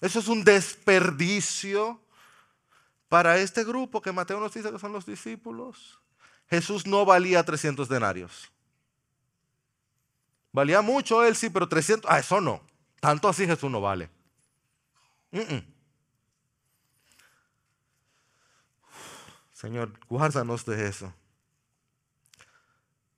[0.00, 2.00] eso es un desperdicio
[3.10, 6.00] para este grupo que Mateo nos dice que son los discípulos.
[6.48, 8.50] Jesús no valía 300 denarios.
[10.54, 12.62] Valía mucho él, sí, pero 300, ah, eso no.
[13.00, 14.08] Tanto así Jesús no vale.
[19.52, 21.12] Señor, guárdanos de eso.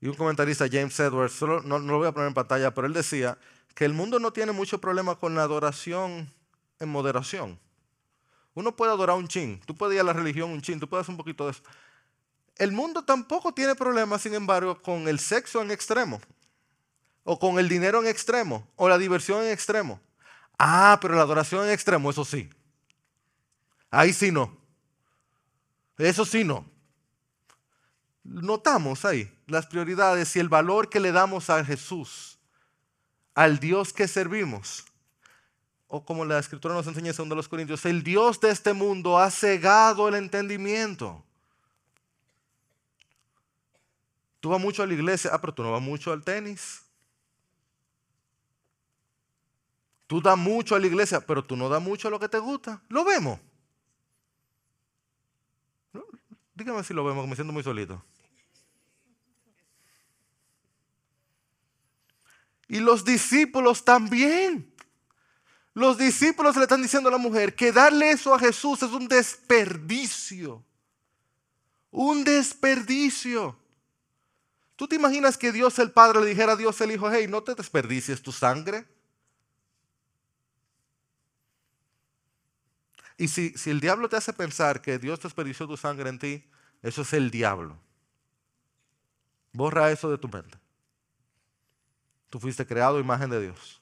[0.00, 3.36] Y un comentarista, James Edwards, no, lo voy a poner en pantalla, pero él decía
[3.74, 6.32] que el mundo no tiene mucho problema con la adoración
[6.80, 7.60] en moderación.
[8.54, 11.04] Uno puede adorar un chin, tú puedes ir a la religión un chin, tú puedes
[11.04, 11.62] hacer un poquito de eso.
[12.56, 16.18] El mundo tampoco tiene problema, sin embargo, con el sexo en extremo,
[17.28, 20.00] o con el dinero en extremo, o la diversión en extremo.
[20.56, 22.48] Ah, pero la adoración en extremo, eso sí.
[23.90, 24.56] Ahí sí no.
[25.98, 26.64] Eso sí no.
[28.22, 32.38] Notamos ahí las prioridades y el valor que le damos a Jesús,
[33.34, 34.84] al Dios que servimos.
[35.88, 39.18] O como la escritura nos enseña en de los Corintios, el Dios de este mundo
[39.18, 41.24] ha cegado el entendimiento.
[44.38, 46.85] Tú vas mucho a la iglesia, ah, pero tú no vas mucho al tenis.
[50.06, 52.38] Tú das mucho a la iglesia, pero tú no das mucho a lo que te
[52.38, 52.80] gusta.
[52.88, 53.40] Lo vemos.
[56.54, 58.02] Dígame si lo vemos, me siento muy solito.
[62.68, 64.72] Y los discípulos también.
[65.74, 69.06] Los discípulos le están diciendo a la mujer que darle eso a Jesús es un
[69.06, 70.64] desperdicio.
[71.90, 73.58] Un desperdicio.
[74.74, 77.42] ¿Tú te imaginas que Dios el Padre le dijera a Dios el Hijo, hey, no
[77.42, 78.86] te desperdicies tu sangre?
[83.18, 86.44] Y si, el diablo te hace pensar que Dios desperdició tu sangre en ti,
[86.82, 87.78] eso es el diablo.
[89.52, 90.58] Borra eso de tu mente.
[92.28, 93.80] Tú fuiste creado imagen de Dios.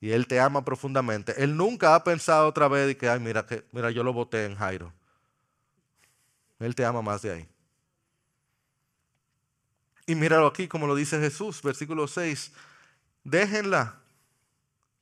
[0.00, 1.42] Y Él te ama profundamente.
[1.42, 4.44] Él nunca ha pensado otra vez de que, ay, mira, que, mira, yo lo voté
[4.44, 4.92] en Jairo.
[6.58, 7.48] Él te ama más de ahí.
[10.06, 12.52] Y míralo aquí como lo dice Jesús, versículo 6.
[13.24, 13.94] Déjenla,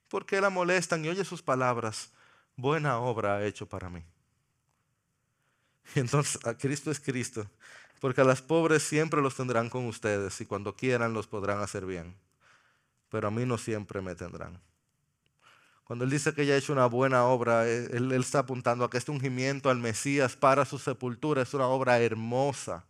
[0.09, 2.11] porque la molestan y oye sus palabras.
[2.59, 4.05] Buena obra ha hecho para mí.
[5.95, 7.49] Y entonces, Cristo es Cristo,
[7.99, 11.87] porque a las pobres siempre los tendrán con ustedes y cuando quieran los podrán hacer
[11.87, 12.15] bien.
[13.09, 14.61] Pero a mí no siempre me tendrán.
[15.85, 18.85] Cuando él dice que ella ha hecho una buena obra, eh, él, él está apuntando
[18.85, 22.85] a que este ungimiento al Mesías para su sepultura es una obra hermosa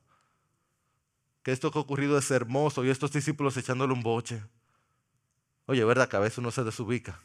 [1.42, 4.42] que esto que ha ocurrido es hermoso y estos discípulos echándole un boche.
[5.66, 7.20] Oye, ¿verdad que a veces uno se desubica?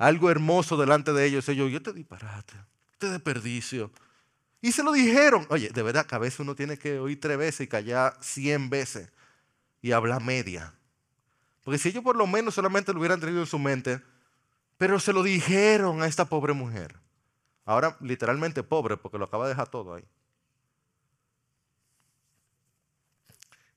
[0.00, 2.54] Algo hermoso delante de ellos, ellos, yo te disparate,
[2.96, 3.90] te desperdicio.
[4.62, 5.46] Y se lo dijeron.
[5.50, 8.70] Oye, de verdad que a veces uno tiene que oír tres veces y callar cien
[8.70, 9.10] veces
[9.82, 10.72] y hablar media.
[11.62, 14.00] Porque si ellos por lo menos solamente lo hubieran tenido en su mente,
[14.78, 16.96] pero se lo dijeron a esta pobre mujer.
[17.66, 20.04] Ahora literalmente pobre porque lo acaba de dejar todo ahí.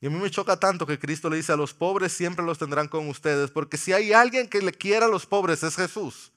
[0.04, 2.58] Y a mí me choca tanto que Cristo le dice a los pobres siempre los
[2.58, 6.34] tendrán con ustedes, porque si hay alguien que le quiera a los pobres es Jesús.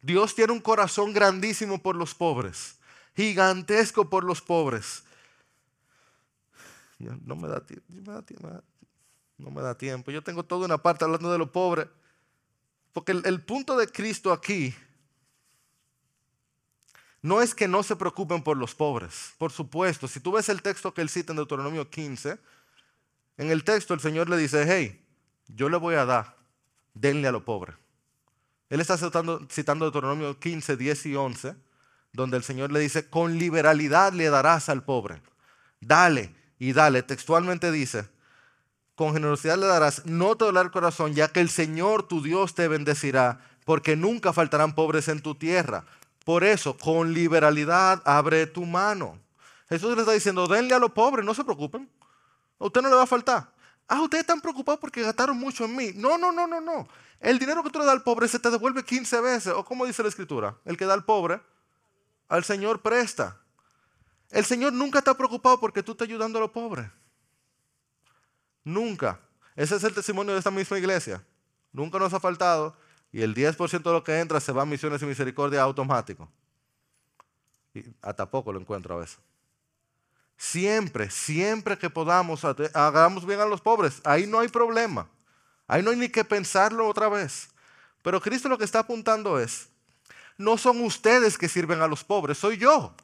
[0.00, 2.78] Dios tiene un corazón grandísimo por los pobres,
[3.16, 5.02] gigantesco por los pobres.
[7.00, 7.60] No me da,
[9.36, 10.12] no me da tiempo.
[10.12, 11.88] Yo tengo toda una parte hablando de los pobres,
[12.92, 14.72] porque el, el punto de Cristo aquí
[17.20, 19.32] no es que no se preocupen por los pobres.
[19.38, 22.38] Por supuesto, si tú ves el texto que él cita en Deuteronomio 15,
[23.38, 25.02] en el texto el Señor le dice, hey,
[25.48, 26.36] yo le voy a dar,
[26.94, 27.74] denle a lo pobre.
[28.68, 31.54] Él está citando, Deuteronomio 15, 10 y 11,
[32.12, 35.22] donde el Señor le dice, con liberalidad le darás al pobre.
[35.80, 37.02] Dale y dale.
[37.02, 38.08] Textualmente dice,
[38.96, 42.54] con generosidad le darás, no te dolerá el corazón, ya que el Señor tu Dios
[42.54, 45.84] te bendecirá, porque nunca faltarán pobres en tu tierra.
[46.24, 49.20] Por eso, con liberalidad abre tu mano.
[49.68, 51.88] Jesús le está diciendo, denle a los pobres, no se preocupen.
[52.58, 53.52] ¿A usted no le va a faltar?
[53.88, 55.92] Ah, ustedes están preocupados porque gastaron mucho en mí.
[55.94, 56.88] No, no, no, no, no.
[57.20, 59.52] El dinero que tú le das al pobre se te devuelve 15 veces.
[59.54, 60.56] ¿O como dice la escritura?
[60.64, 61.40] El que da al pobre,
[62.28, 63.40] al Señor presta.
[64.30, 66.90] El Señor nunca está preocupado porque tú estás ayudando a los pobres.
[68.64, 69.20] Nunca.
[69.54, 71.24] Ese es el testimonio de esta misma iglesia.
[71.72, 72.76] Nunca nos ha faltado.
[73.12, 76.28] Y el 10% de lo que entra se va a misiones y misericordia automático.
[77.72, 79.18] Y hasta poco lo encuentro a veces.
[80.36, 82.44] Siempre, siempre que podamos,
[82.74, 84.00] hagamos bien a los pobres.
[84.04, 85.08] Ahí no hay problema.
[85.66, 87.48] Ahí no hay ni que pensarlo otra vez.
[88.02, 89.68] Pero Cristo lo que está apuntando es,
[90.38, 92.94] no son ustedes que sirven a los pobres, soy yo.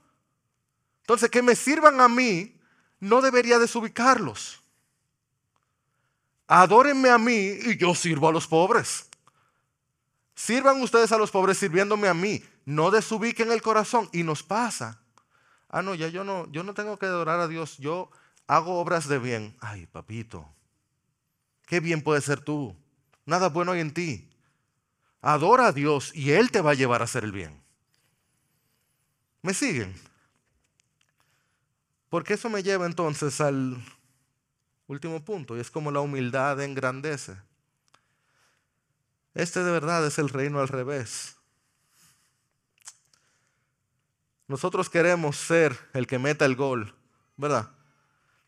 [1.00, 2.54] Entonces, que me sirvan a mí,
[3.00, 4.60] no debería desubicarlos.
[6.46, 9.06] Adórenme a mí y yo sirvo a los pobres.
[10.34, 12.44] Sirvan ustedes a los pobres sirviéndome a mí.
[12.64, 14.08] No desubiquen el corazón.
[14.12, 15.01] Y nos pasa
[15.72, 18.10] Ah, no, ya yo no, yo no tengo que adorar a Dios, yo
[18.46, 19.56] hago obras de bien.
[19.60, 20.46] Ay, papito,
[21.66, 22.76] qué bien puedes ser tú.
[23.24, 24.28] Nada bueno hay en ti.
[25.22, 27.62] Adora a Dios y Él te va a llevar a hacer el bien.
[29.40, 29.94] ¿Me siguen?
[32.10, 33.82] Porque eso me lleva entonces al
[34.86, 37.34] último punto, y es como la humildad engrandece.
[39.32, 41.36] Este de verdad es el reino al revés.
[44.52, 46.94] Nosotros queremos ser el que meta el gol,
[47.38, 47.70] ¿verdad?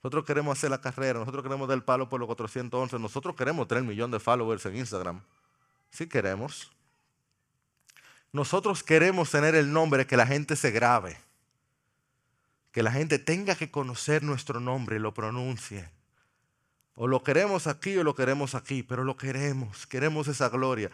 [0.03, 3.67] Nosotros queremos hacer la carrera, nosotros queremos dar el palo por los 411, nosotros queremos
[3.67, 5.23] tener millón de followers en Instagram.
[5.89, 6.71] Sí queremos.
[8.33, 11.17] Nosotros queremos tener el nombre que la gente se grabe,
[12.71, 15.89] que la gente tenga que conocer nuestro nombre y lo pronuncie.
[16.97, 20.91] O lo queremos aquí o lo queremos aquí, pero lo queremos, queremos esa gloria.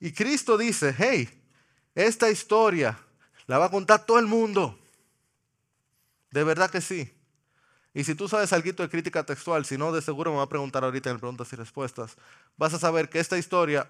[0.00, 1.28] Y Cristo dice, hey,
[1.94, 2.98] esta historia
[3.46, 4.78] la va a contar todo el mundo.
[6.30, 7.12] De verdad que sí.
[7.92, 10.48] Y si tú sabes algo de crítica textual, si no, de seguro me va a
[10.48, 12.16] preguntar ahorita en preguntas y respuestas,
[12.56, 13.88] vas a saber que esta historia,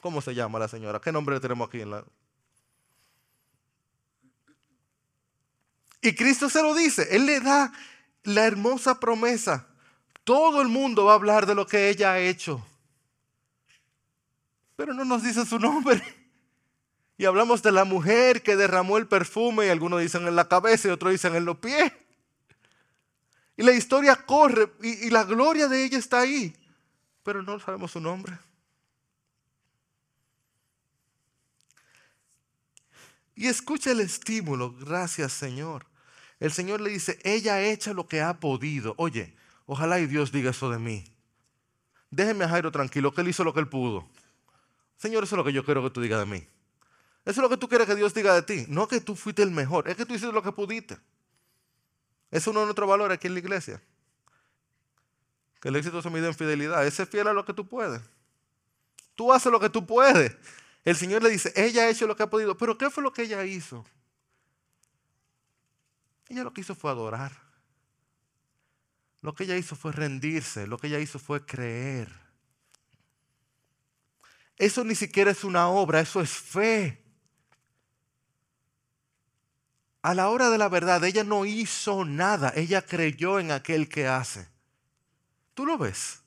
[0.00, 1.00] ¿cómo se llama la señora?
[1.00, 1.82] ¿Qué nombre tenemos aquí.
[6.00, 7.70] Y Cristo se lo dice, Él le da
[8.22, 9.66] la hermosa promesa.
[10.24, 12.64] Todo el mundo va a hablar de lo que ella ha hecho.
[14.76, 16.02] Pero no nos dice su nombre.
[17.20, 20.88] Y hablamos de la mujer que derramó el perfume y algunos dicen en la cabeza
[20.88, 21.92] y otros dicen en los pies.
[23.58, 26.56] Y la historia corre y, la gloria de ella está ahí,
[27.22, 28.38] pero no sabemos su nombre.
[33.34, 35.84] Y escucha el estímulo, gracias Señor.
[36.38, 38.94] El Señor le dice, ella ha hecho lo que ha podido.
[38.96, 39.34] Oye,
[39.66, 41.04] ojalá y Dios diga eso de mí.
[42.10, 44.08] déjeme a Jairo tranquilo, que él hizo lo que él pudo.
[44.96, 46.46] Señor, eso es lo que yo quiero que tú digas de mí.
[47.24, 48.64] Eso es lo que tú quieres que Dios diga de ti.
[48.68, 50.98] No que tú fuiste el mejor, es que tú hiciste lo que pudiste.
[52.30, 53.82] Es uno de nuestros valores aquí en la iglesia.
[55.60, 56.86] Que el éxito se mide en fidelidad.
[56.86, 58.00] Ese es fiel a lo que tú puedes.
[59.14, 60.36] Tú haces lo que tú puedes.
[60.84, 62.56] El Señor le dice, ella ha hecho lo que ha podido.
[62.56, 63.84] Pero ¿qué fue lo que ella hizo?
[66.28, 67.32] Ella lo que hizo fue adorar.
[69.20, 70.66] Lo que ella hizo fue rendirse.
[70.66, 72.08] Lo que ella hizo fue creer.
[74.56, 76.99] Eso ni siquiera es una obra, eso es fe.
[80.02, 84.06] A la hora de la verdad, ella no hizo nada, ella creyó en aquel que
[84.08, 84.48] hace.
[85.54, 86.22] ¿Tú lo ves?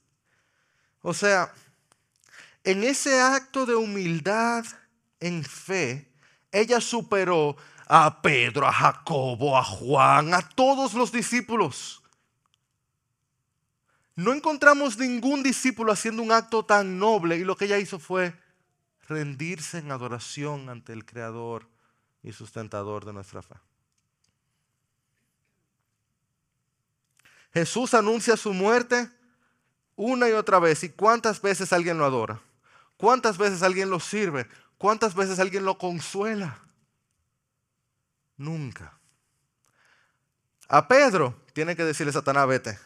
[1.01, 1.51] O sea,
[2.63, 4.63] en ese acto de humildad
[5.19, 6.11] en fe,
[6.51, 7.57] ella superó
[7.87, 12.03] a Pedro, a Jacobo, a Juan, a todos los discípulos.
[14.15, 18.39] No encontramos ningún discípulo haciendo un acto tan noble y lo que ella hizo fue
[19.07, 21.72] rendirse en adoración ante el Creador
[22.23, 23.55] y sustentador de nuestra fe.
[27.53, 29.09] Jesús anuncia su muerte
[29.95, 30.83] una y otra vez.
[30.83, 32.41] ¿Y cuántas veces alguien lo adora?
[32.97, 34.47] ¿Cuántas veces alguien lo sirve?
[34.77, 36.59] ¿Cuántas veces alguien lo consuela?
[38.37, 38.97] Nunca.
[40.67, 42.79] A Pedro tiene que decirle Satanás, vete.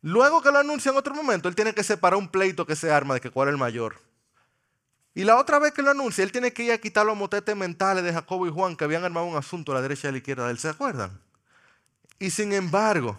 [0.00, 2.92] Luego que lo anuncia en otro momento, él tiene que separar un pleito que se
[2.92, 4.00] arma de que cuál es el mayor.
[5.14, 7.54] Y la otra vez que lo anuncia, él tiene que ir a quitar los motetes
[7.54, 10.12] mentales de Jacobo y Juan que habían armado un asunto a la derecha y a
[10.12, 10.58] la izquierda de él.
[10.58, 11.20] ¿Se acuerdan?
[12.18, 13.18] Y sin embargo,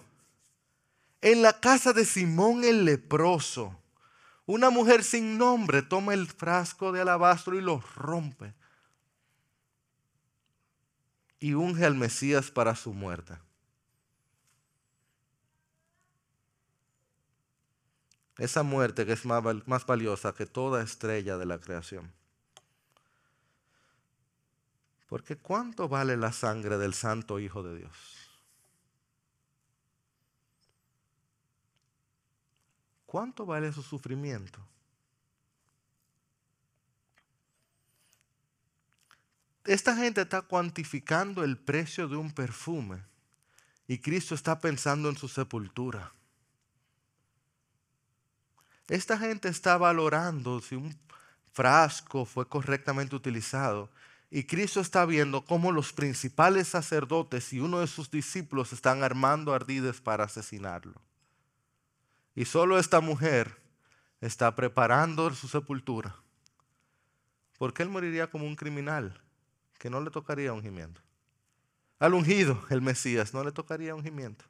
[1.22, 3.80] en la casa de Simón el leproso,
[4.46, 8.54] una mujer sin nombre toma el frasco de alabastro y lo rompe.
[11.40, 13.34] Y unge al Mesías para su muerte.
[18.38, 22.12] Esa muerte que es más, valiosa que toda estrella de la creación.
[25.08, 27.92] Porque ¿cuánto vale la sangre del Santo Hijo de Dios?
[33.06, 34.60] ¿Cuánto vale su sufrimiento?
[39.66, 43.04] Esta gente está cuantificando el precio de un perfume
[43.88, 46.12] y Cristo está pensando en su sepultura.
[48.88, 50.98] Esta gente está valorando si un
[51.52, 53.90] frasco fue correctamente utilizado
[54.30, 59.54] y Cristo está viendo cómo los principales sacerdotes y uno de sus discípulos están armando
[59.54, 61.00] ardides para asesinarlo.
[62.36, 63.56] Y solo esta mujer
[64.22, 66.16] está preparando su sepultura.
[67.60, 69.22] Porque él moriría como un criminal
[69.78, 71.00] que no le tocaría ungimiento.
[72.00, 74.46] Al ungido, el Mesías, no le tocaría ungimiento.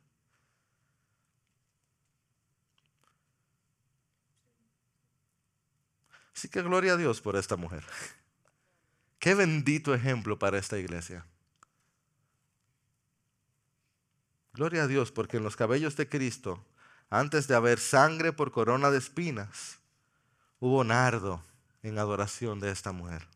[6.35, 7.83] Así que gloria a Dios por esta mujer.
[9.19, 11.25] Qué bendito ejemplo para esta iglesia.
[14.53, 16.63] Gloria a Dios porque en los cabellos de Cristo
[17.13, 19.77] antes de haber sangre por corona de espinas,
[20.59, 21.43] hubo nardo
[21.83, 23.27] en adoración de esta mujer.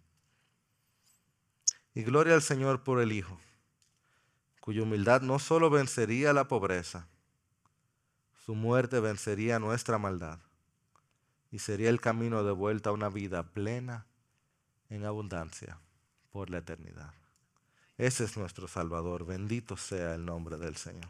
[1.94, 3.40] Y gloria al Señor por el Hijo,
[4.62, 7.08] cuya humildad no solo vencería la pobreza,
[8.46, 10.40] su muerte vencería nuestra maldad
[11.52, 14.06] y sería el camino de vuelta a una vida plena
[14.90, 15.80] en abundancia
[16.32, 17.14] por la eternidad.
[17.98, 19.26] Ese es nuestro Salvador.
[19.26, 21.10] Bendito sea el nombre del Señor.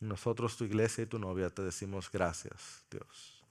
[0.00, 3.42] Nosotros, tu iglesia y tu novia, te decimos gracias, Dios.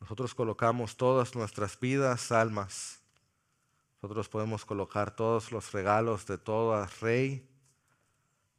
[0.00, 2.99] Nosotros colocamos todas nuestras vidas, almas.
[4.02, 7.46] Nosotros podemos colocar todos los regalos de todo rey,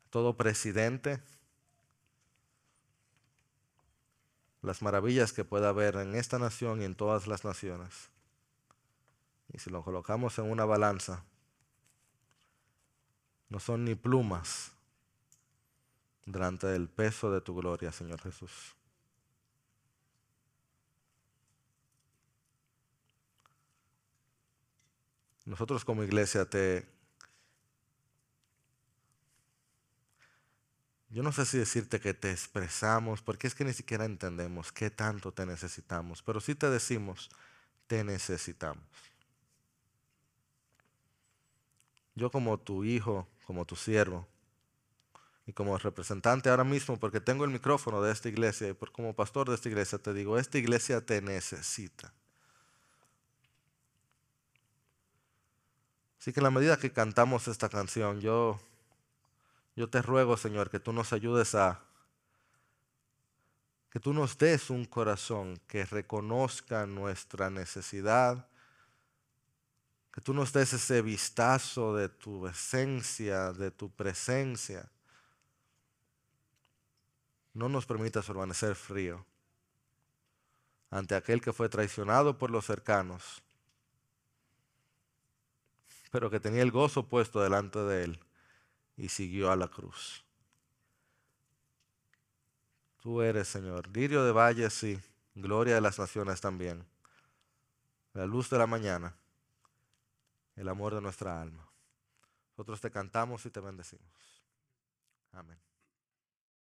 [0.10, 1.22] todo presidente,
[4.62, 8.10] las maravillas que pueda haber en esta nación y en todas las naciones.
[9.52, 11.24] Y si lo colocamos en una balanza,
[13.50, 14.72] no son ni plumas
[16.26, 18.76] delante del peso de tu gloria, Señor Jesús.
[25.52, 26.88] Nosotros como iglesia te
[31.10, 34.90] Yo no sé si decirte que te expresamos, porque es que ni siquiera entendemos qué
[34.90, 37.30] tanto te necesitamos, pero sí te decimos,
[37.88, 38.86] te necesitamos.
[42.16, 44.26] Yo como tu hijo, como tu siervo,
[45.46, 49.50] y como representante ahora mismo, porque tengo el micrófono de esta iglesia y como pastor
[49.50, 52.14] de esta iglesia, te digo, esta iglesia te necesita.
[56.22, 58.60] Así que en la medida que cantamos esta canción, yo,
[59.76, 61.82] yo te ruego, Señor, que tú nos ayudes a,
[63.90, 68.48] que tú nos des un corazón que reconozca nuestra necesidad,
[70.14, 74.92] que tú nos des ese vistazo de tu esencia, de tu presencia.
[77.56, 79.26] No nos permitas permanecer frío
[80.92, 83.42] ante aquel que fue traicionado por los cercanos
[86.12, 88.20] pero que tenía el gozo puesto delante de él
[88.98, 90.24] y siguió a la cruz.
[93.02, 95.00] Tú eres, Señor, lirio de valles, sí,
[95.34, 96.86] gloria de las naciones también,
[98.14, 99.16] la luz de la mañana,
[100.56, 101.68] el amor de nuestra alma.
[102.52, 104.44] Nosotros te cantamos y te bendecimos.
[105.32, 105.71] Amén.